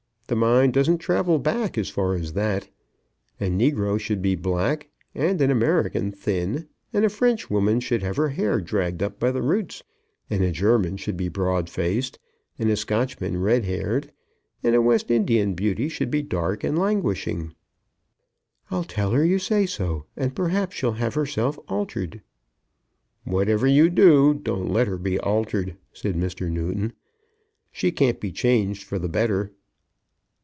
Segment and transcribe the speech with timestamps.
[0.27, 2.69] The mind doesn't travel back as far as that.
[3.41, 8.15] A negro should be black, and an American thin, and a French woman should have
[8.15, 9.83] her hair dragged up by the roots,
[10.29, 12.17] and a German should be broad faced,
[12.57, 14.13] and a Scotchman red haired,
[14.63, 17.53] and a West Indian beauty should be dark and languishing."
[18.69, 22.21] "I'll tell her you say so, and perhaps she'll have herself altered."
[23.25, 26.49] "Whatever you do, don't let her be altered," said Mr.
[26.49, 26.93] Newton.
[27.69, 29.51] "She can't be changed for the better."